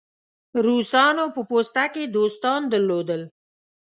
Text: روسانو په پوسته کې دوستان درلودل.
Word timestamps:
روسانو 0.65 1.25
په 1.35 1.41
پوسته 1.49 1.83
کې 1.93 2.03
دوستان 2.15 2.61
درلودل. 2.71 3.21